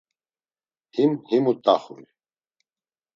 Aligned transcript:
Him 0.95 1.11
himu 1.27 1.53
t̆axuy. 1.63 2.05